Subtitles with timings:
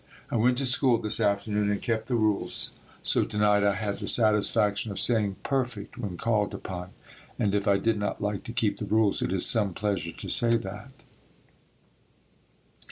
[0.31, 2.71] I went to school this afternoon and kept the rules,
[3.03, 6.89] so to night I had the satisfaction of saying "perfect" when called upon,
[7.37, 10.27] and if I did not like to keep the rules, it is some pleasure to
[10.27, 10.89] say that.